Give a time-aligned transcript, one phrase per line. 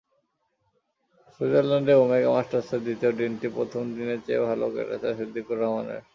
[1.33, 6.01] সুইজারল্যান্ডে ওমেগা মাস্টার্সের দ্বিতীয় দিনটি প্রথম দিনের চেয়ে ভালো কেটেছে সিদ্দিকুর রহমানের।